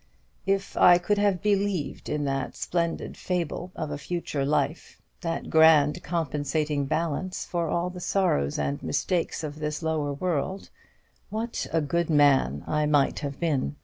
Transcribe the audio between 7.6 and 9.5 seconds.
all the sorrows and mistakes